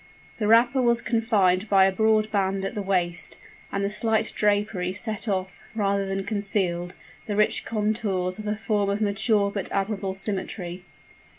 The 0.39 0.47
wrapper 0.47 0.81
was 0.81 0.99
confined 0.99 1.69
by 1.69 1.85
a 1.85 1.91
broad 1.91 2.31
band 2.31 2.65
at 2.65 2.73
the 2.73 2.81
waist; 2.81 3.37
and 3.71 3.83
the 3.83 3.91
slight 3.91 4.33
drapery 4.35 4.93
set 4.93 5.27
off, 5.27 5.61
rather 5.75 6.07
than 6.07 6.23
concealed, 6.23 6.95
the 7.27 7.35
rich 7.35 7.65
contours 7.65 8.39
of 8.39 8.47
a 8.47 8.57
form 8.57 8.89
of 8.89 8.99
mature 8.99 9.51
but 9.51 9.71
admirable 9.71 10.15
symmetry. 10.15 10.83